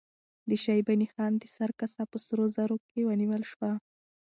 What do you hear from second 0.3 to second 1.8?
د شیباني خان د سر